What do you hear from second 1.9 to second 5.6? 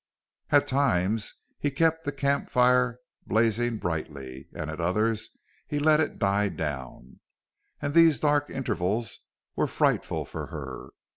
the camp fire blazing brightly; at others